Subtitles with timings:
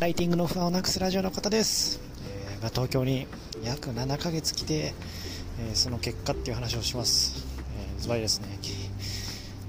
[0.00, 3.26] ライティングの不安をなくすラジオの方です、えー、まあ、東京に
[3.62, 4.94] 約7ヶ月来て、
[5.60, 7.44] えー、その結果っていう話をします、
[7.76, 8.48] えー、ズバリですね。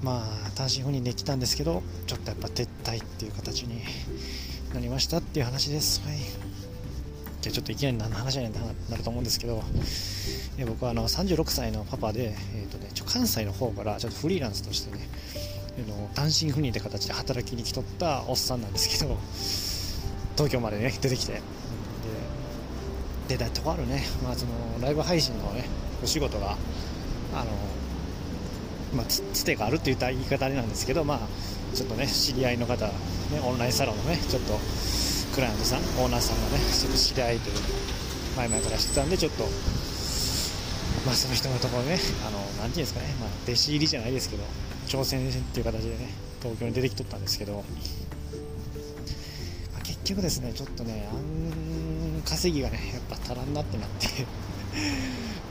[0.02, 3.82] まあ単身赴任できたんですけどちょっとやっぱ撤退っていう形に
[4.72, 6.00] なりましたっていう話です。
[6.00, 6.16] はい。
[7.42, 8.50] じゃあちょっといきなり何の話に
[8.88, 9.62] なると思うんですけど
[10.56, 15.08] え僕はあの36歳のパパで、えーとね、ちょ関西の方からちょっとフリーランスとしてね
[15.88, 19.18] の単身赴任って形で働きに来とったおっさんなんですけど
[20.36, 21.40] 東京までね出てきて。
[23.28, 25.64] ででとあるね、まあ、そのライブ配信のね
[26.02, 26.56] お仕事が
[27.34, 27.50] あの
[28.94, 31.18] まあ、つつてがあるって言った言い方あれなんですけど、まあ、
[31.74, 32.92] ちょっとね知り合いの方、ね、
[33.42, 34.52] オンラインサロンのねちょっと
[35.34, 37.56] クライアントさんオーナーさんがねちょっと知り合いという
[38.36, 39.44] 前々からしてたんでちょっと
[41.06, 44.44] まあその人のところねあのなんていうんですかね、まあ、弟子入りじゃないですけど
[44.86, 46.12] 挑戦っていう形でね
[46.42, 47.64] 東京に出てきとったんですけど、
[50.02, 54.08] 結局ですねちょっとねあん稼ぎがねやっぱ足らんなってなって。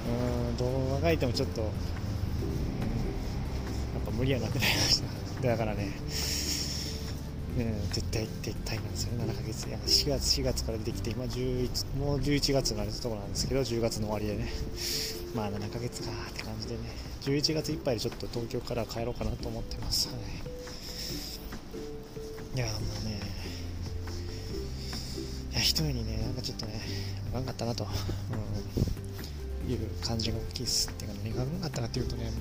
[0.01, 1.71] うんどうあがいてもちょっとやっ
[4.05, 5.01] ぱ無理やなってなりまし
[5.41, 5.47] た。
[5.47, 5.91] だからね
[7.57, 14.49] うん、絶対撤退なんですよね、7ヶ月、いや4月 ,4 月から出てきて、今11、もう11月になるところなんですけど、10月の終わりでね、
[15.35, 16.79] まあ7ヶ月かって感じでね、
[17.21, 20.07] 11月いっぱいでちょっと東京から帰ろうかなと思ってます。
[20.07, 20.13] は
[22.55, 22.71] い、いや、も
[23.03, 23.10] うね、
[25.71, 26.81] 一人にね、なんかちょっとね、
[27.29, 27.87] あかんかったなと、
[29.65, 30.89] うん、いう感じが大きいっす。
[30.89, 32.31] っていうか、何があかんかったかっていうとね、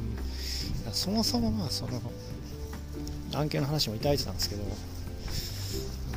[0.86, 2.00] うん、そもそもまあ、その、
[3.34, 4.64] 案件の話もいただいてたんですけど、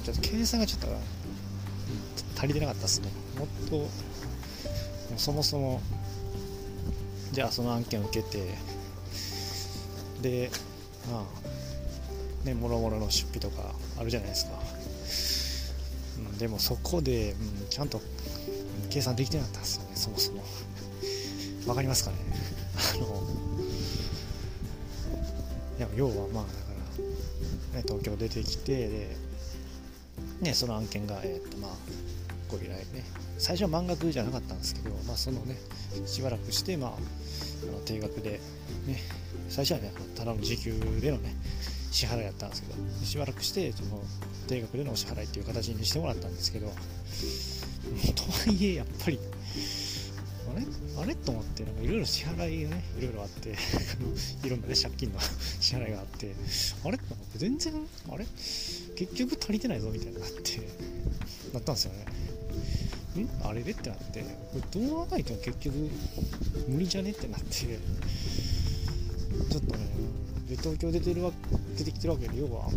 [0.04, 0.88] ちょっと計算がちょっと、
[2.36, 3.10] 足りてなかったですね。
[3.38, 3.88] もっと、
[5.18, 5.82] そもそも
[7.32, 8.56] じゃあその案件を受けて
[10.22, 10.52] で
[11.12, 14.52] まあねもろもろの出費とかあるじゃないですか、
[16.38, 18.02] でもそこで、うん、ちゃんと
[18.90, 20.44] 計算できてなかったんですよねそもそも。
[21.68, 22.18] わかりますかね？
[22.96, 23.24] あの
[25.78, 26.58] いや要はまあだか
[27.74, 29.18] ら、ね、東京出てきてで、
[30.42, 31.72] ね、その案件がえー、っとまあ
[32.50, 32.86] ご依頼ね
[33.40, 35.58] 最初は満額じゃなかったんですけど、まあ、そのね
[36.06, 38.40] しばらくして、まあ、あの定額で、
[38.86, 39.02] ね、
[39.50, 41.36] 最初はねただの時給でのね
[41.92, 44.02] 支払いだったんですけどしばらくしてその
[44.44, 49.20] 定額でのお支払いっていう形にしてもらったんですけどとはいえやっぱり
[50.56, 50.66] あれ
[51.04, 53.56] あれと思ってなんかいろいろ支払いがねいろいろあって
[54.46, 55.20] いろんなね借金の
[55.60, 56.36] 支払いがあって
[56.84, 57.00] あれ
[57.36, 57.74] 全然
[58.10, 58.26] あれ
[58.96, 60.60] 結局足りてないぞみたいになって
[61.54, 62.06] なったんですよね。
[63.22, 65.90] んあれでってなってこれどう考えても結局
[66.68, 69.86] 無理じゃねってなってちょっとね
[70.48, 71.32] で東京出てるわ
[71.78, 72.70] 出てきてるわけで要は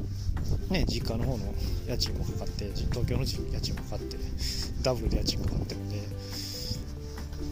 [0.71, 1.45] ね実家の方の
[1.89, 4.17] 家賃もかかって東京の家賃もかかって
[4.83, 6.01] ダブルで家賃かかってるんで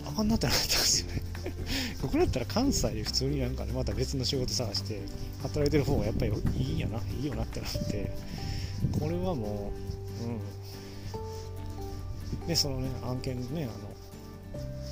[0.07, 1.23] あかんなってなったんですよね。
[2.01, 5.01] ここだったら関西で普通になんかねまた別の仕事探して
[5.43, 8.13] 働いてる方がやっぱりいいんやないいよなってなって
[8.99, 9.73] これはも
[10.23, 10.29] うう
[12.43, 12.47] ん。
[12.47, 13.94] でそのね案件ねあの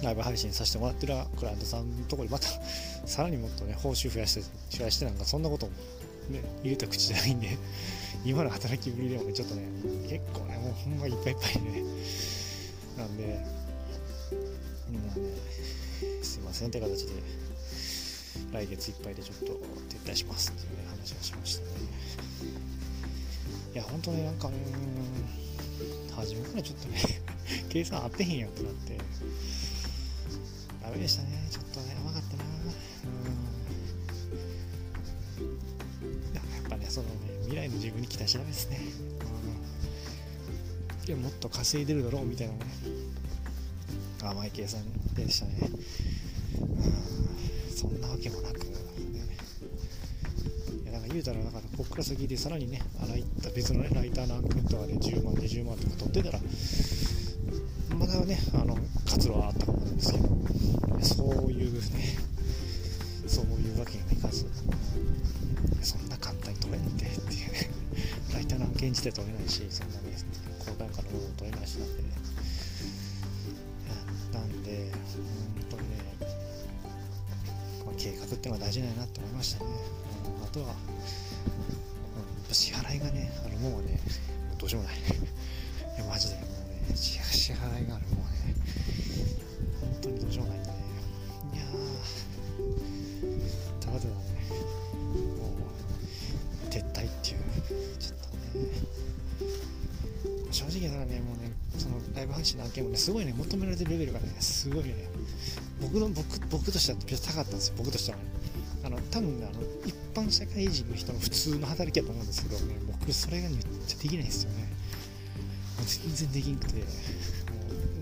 [0.04, 2.48] ライブ配信させてもらってるクライアントさんのところにまた
[3.06, 4.42] さらにもっとね報酬増やして
[4.76, 5.72] 増やしてなんかそんなことも
[6.30, 7.56] ね言うた口じゃないんで
[8.24, 9.62] 今の働きぶりでもねちょっとね
[10.08, 11.82] 結構ねもうほんまいっぱいいっぱいね
[12.96, 13.44] なんで
[14.88, 17.12] みんすいませんって形で
[18.52, 19.46] 来月いっぱいでちょっと
[19.88, 21.66] 撤退しますっていうね話をしましたね。
[23.74, 24.54] いや本当ねなんかうん
[26.14, 27.00] 初めからちょっとね
[27.70, 28.98] 計算合ってへんやんってなって。
[30.82, 31.28] ダメでしたね。
[31.50, 32.44] ちょっとね甘かったな。
[32.44, 32.46] う
[36.28, 36.34] ん。
[36.34, 38.80] やっぱねそのね未来の自分に期待しちゃダメですね。
[41.04, 41.08] うん。
[41.08, 42.60] いやもっと稼いでるだろうみたいなね。
[44.22, 44.82] 甘い計算
[45.14, 45.70] でしたね。
[46.60, 47.74] うん。
[47.74, 48.62] そんなわけもなく。
[51.12, 53.24] 言うたら、だからこっから先でさらにね、ライ
[53.54, 56.40] 別の、ね、ライターのアンケートとかで10万、20万とか取ってたら、
[58.02, 58.76] まだね、あの
[59.06, 60.26] 活路はあったかもなんですけど、
[61.02, 61.80] そういうね、
[63.28, 64.44] そういうわけにはいかず、
[65.82, 67.70] そんな簡単に取れんでっていうね、
[68.34, 70.16] ライターの案件自体取れないし、そんなね、
[70.58, 72.08] 高単価のもの取れないしなんでね、
[74.32, 75.96] なんで、本当にね、
[77.86, 79.70] まあ、計画ってのは大事だなって思いましたね。
[80.42, 80.74] あとは、
[82.48, 84.00] うん、支払いがねあるもんはね
[84.58, 84.98] どうしようもない。
[85.94, 86.61] いやマジで。
[86.96, 88.54] 支払いがあるもんはね
[89.80, 90.72] 本当にどうしようもないんでい
[91.58, 91.64] や
[93.80, 94.10] ただただね
[95.38, 95.48] も
[96.66, 97.38] う撤退っていう
[97.98, 98.64] ちょっとね
[100.50, 104.94] 正直ならねもうねそのライブ配信の案件もねすごいね求められてるレベルがねすごいね
[105.80, 108.24] 僕の僕僕としてはめっちゃ高かったんですよ僕としてはね
[108.84, 114.81] あの多分ねあの一般社会人の人の普通の働きだと思うんですけどね僕それがめっちゃできないですよね。
[115.82, 116.84] う全然できんくてもう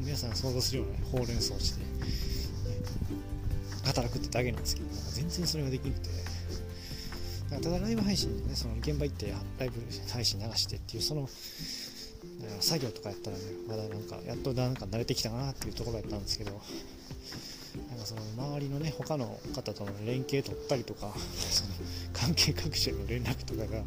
[0.05, 1.87] 皆さん想像するような、ね、ほうれん草して、ね、
[3.85, 6.09] 働くってだけなんですけど全然それができなくて
[7.51, 9.81] ただライブ配信でねその現場行ってライブ
[10.13, 11.29] 配信流してっていうその
[12.61, 16.53] 作業とかやったらねまだなんかやっとなんか慣れてきたかなっていうところやったんですけど
[17.89, 21.13] なんかその周りのね他の方との連携取ったりとか
[21.51, 21.71] その
[22.13, 23.83] 関係各所の連絡とかが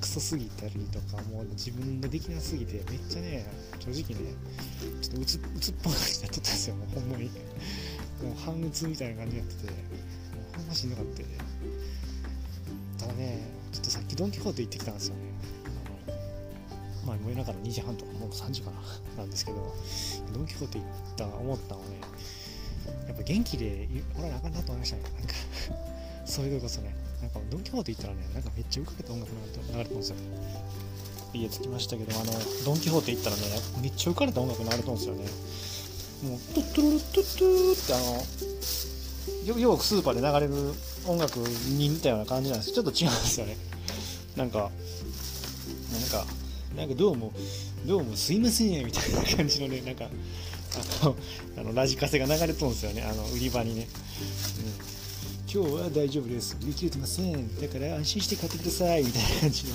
[0.00, 3.46] くそすぎたりとかもう自分でできなすぎてめっちゃね
[3.78, 4.34] 正直ね
[5.00, 7.30] ちょっとうつうつっぽい感じになっとったんですよもうほんまに。
[8.20, 9.76] もう半うつみたいな感じになってても
[10.52, 11.22] うほんましんどかった
[13.06, 15.20] ただねちょっとさっきドン・キホーテ行ってきたんですよね。
[15.64, 15.68] あ
[16.10, 16.16] の
[17.06, 18.82] まあ、夜中の2時半とかもう3時かな
[19.16, 19.74] なんですけど
[20.34, 22.00] ドン・キホーテ行った思ったのはね
[23.06, 23.88] やっぱ元気で
[24.18, 25.02] おらなあかんなと思いましたね。
[25.02, 25.34] なんか
[26.26, 27.09] それこそね。
[27.20, 30.16] なんかドン・キホーテ行ったらねなんかめっちゃ浮かれた音楽流れてるんですよ
[31.32, 32.32] 家着きましたけどあの
[32.64, 33.42] ドン・キホーテ行ったらね
[33.80, 35.24] めっちゃ浮かれた音楽流れてるんですよね。
[36.22, 40.74] もうトゥットゥルトゥットゥってあのよくスーパーで流れる
[41.06, 43.56] 音楽に似たような感じなんですちょっと違うんですよね。
[44.36, 44.70] なんかなん
[46.10, 46.26] か
[46.76, 47.32] なんかどうも、
[47.84, 50.04] どうもすいませんみたいな感じのね、なんか、
[51.02, 51.16] あの、
[51.58, 53.88] あのラジカセが流れとるんですよね、あの、売り場にね。
[54.60, 54.99] うん、
[55.52, 56.56] 今日は大丈夫です。
[56.62, 57.60] 売り切れてません。
[57.60, 59.02] だから安心して買ってください。
[59.02, 59.74] みたいな感じの。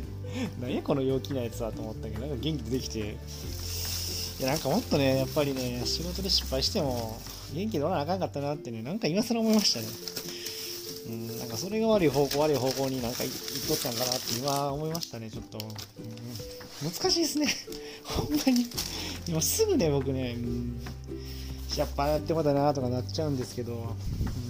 [0.62, 7.20] 何やこの陽気なやつはと思ったけど、なんか元気出てきて、いや、なんかもっとね、やっぱりね、仕事で失敗しても、
[7.52, 9.88] 元気でおらなあかんかったなってね、なんか今更思いましたね。
[11.10, 13.30] うん、なんかそれが悪い方向悪い方向になんかいっ
[13.68, 17.48] とったんかなって今思いましたねちょっと、うん、難しいですね
[18.04, 18.66] ほんまに
[19.26, 20.80] 今すぐね僕ね、うん、
[21.76, 23.94] やっぱやってもだなとかなっちゃうんですけど、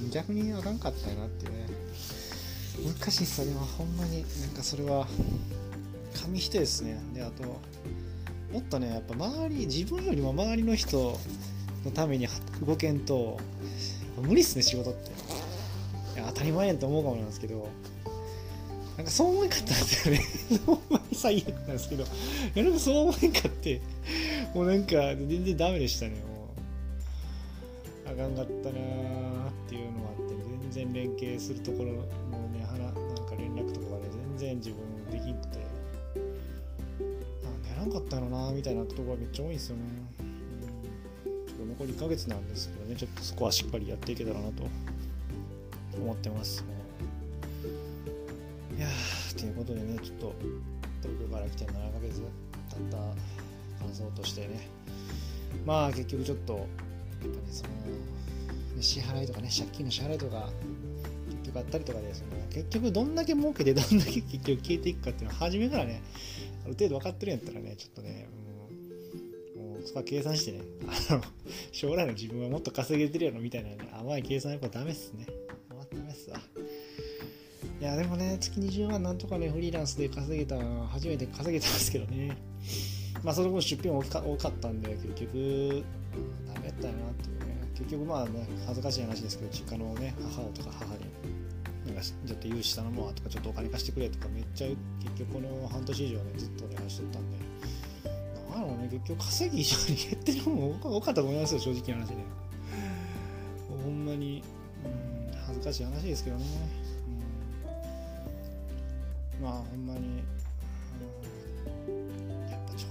[0.05, 1.67] うん、逆にあかんかったよなっていうね。
[2.99, 4.23] 難しいっすよでもほんまに。
[4.41, 5.07] なんかそれは
[6.23, 6.99] 紙一重ですね。
[7.15, 11.19] であともっとねやっぱ周り自分よりも周りの人
[11.85, 12.27] のために
[12.67, 13.39] 動けんと
[14.21, 15.11] 無理っすね仕事って。
[15.11, 17.69] いや当たり前やんと思うかもなんですけど。
[18.97, 20.23] なんかそう思えんかったんですよね。
[20.67, 22.05] ほんまに最悪なんですけど。
[22.05, 22.07] い
[22.55, 23.81] やでもそう思えんかって
[24.55, 26.30] もうなんか全然ダメでしたね。
[28.21, 30.35] かんかったなーっていうのはあって
[30.71, 32.03] 全然連携するところも
[32.53, 35.59] ねなんか連絡とかがね全然自分できんくて
[36.17, 39.83] あ寝らんかったのなみたいなところがめっちゃ多いんですよね
[41.47, 44.65] ちょっと残り1ヶ月なんですけどねちょっとそこはしっかりやっていけたらなと
[45.97, 46.65] 思ってます。
[48.77, 50.35] いやー、ということでね、ちょっと
[51.03, 52.27] 東京から来て7ヶ月経っ
[52.91, 52.97] た
[53.85, 54.69] 感想としてね、
[55.67, 56.67] まあ結局ちょっと、やっ
[57.21, 57.71] ぱね、その、
[58.82, 60.50] 支払いとかね、借金の支払いとか、
[61.43, 66.03] 結局あったりとかで、その結局どんだけ儲けてどんだけ 結局消えていくかっていうのは初めからね、
[66.65, 68.29] ある程度分かってるんやったらね、ちょっとね、
[69.56, 71.23] もうそこは計算してね、あの
[71.73, 75.26] 将来の自分はもっと稼げてるやろみたいな、ね、甘い計算やっぱダメっすね。
[76.11, 76.38] ですわ。
[77.81, 80.57] いや、でもね、月20万なんとかね、フリーランスで稼げた、
[80.88, 82.37] 初めて稼げたんですけどね。
[83.23, 85.85] まあ、その分出費も多かったんで、結局、
[86.55, 87.39] ダメやったよなっていう。
[87.81, 91.01] 結局、まあね、恥ずかしい話ですけど、実家のね、母とか母に、
[91.87, 94.79] なんかちょっと融資したのもとか、ちょっとお金貸してくれとか、めっちゃ、結
[95.21, 97.39] 局この半年以上ね、ずっとお願いしとったんで、
[98.51, 102.15] なんだろね、結局稼ぎ以上に減ってるのも多かったと思いますよ、正直な話で、
[103.83, 104.43] ほんまに。
[104.85, 106.45] うん、恥ずかしい話ですけどね、
[109.39, 110.23] うん、まあほんまに、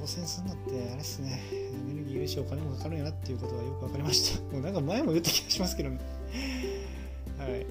[0.10, 6.00] 戦するのってあれっすねエネルギーいるしお金もかかるんやなっていうことはよく分かりました もうなんか前も言った気がしますけどね
[7.38, 7.66] はい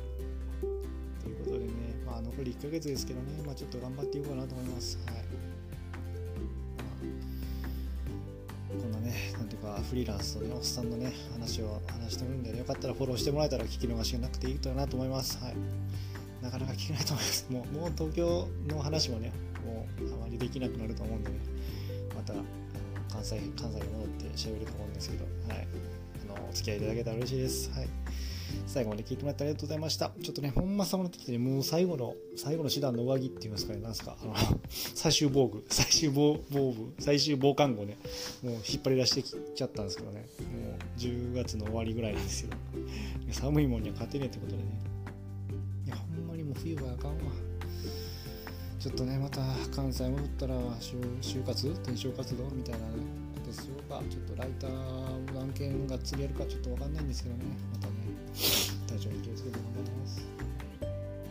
[1.21, 1.73] ということでね
[2.07, 5.25] まあ残り1ヶ月ですけどねまあちょっと頑張っていこうかなと思いますはい
[8.69, 15.39] こんなね、なんていうか、フリーランスの、ね、おっさんのね、話を話してもいいんで、ね、よかったらフォローしてもらえたら聞き逃しがなくていいかなと思います。
[15.43, 15.55] はい。
[16.43, 17.47] なかなか聞けないと思います。
[17.51, 19.33] もう、もう東京の話もね、
[19.65, 21.37] もうあまりできなくなると思うんでね、
[22.19, 22.43] また、あの
[23.09, 25.69] 関西、関西に戻って喋ると思うんですけど、はい。
[26.35, 27.71] あの、お付き合いいただけたら嬉しいです。
[27.71, 27.89] はい。
[28.67, 30.11] 最後まで聞いてもらってありがとうございました。
[30.23, 34.35] ちょっとね、ほんま寒なってきてね、もう最後の、最後の手段の上着って言いますかね、なんすか、あの、
[34.69, 37.97] 最終防具、最終防防具、最終防寒具をね、
[38.43, 42.51] もう引っ張り出してきちゃったんですけどね、もう10月の終わりぐらいですよ。
[43.31, 44.65] 寒いもんには勝てねえってことでね。
[45.87, 47.48] いや、ほんまにもう冬はあかんわ。
[48.79, 49.41] ちょっとねまた
[49.75, 52.85] 関西戻ったら就活転職活動みたいなこ
[53.45, 57.45] とするかちょっとライターの案件が次やるかちょっと分かんないんですけどね。
[57.73, 57.93] またね
[58.87, 60.21] 体調に気をつけて頑張ります。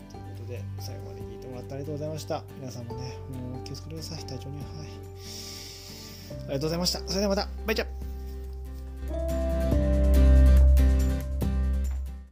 [0.10, 2.44] ということで最後まで聞いてもらってありがとうございました。
[2.60, 4.26] 皆さんもねもう気をつけてください。
[4.26, 4.88] 体調にははい。
[4.88, 7.00] ありがとうございました。
[7.08, 7.48] それではまた。
[7.66, 7.97] バイチャ。